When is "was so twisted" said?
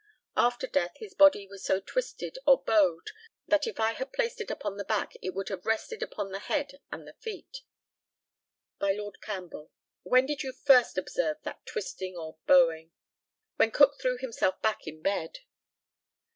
1.45-2.39